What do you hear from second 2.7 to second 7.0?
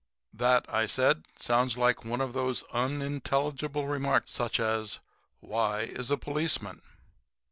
unintelligible remarks such as, 'Why is a policeman?'"